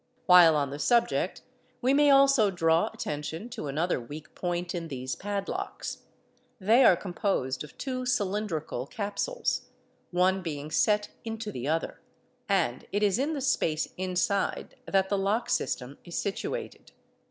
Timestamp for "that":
14.87-15.09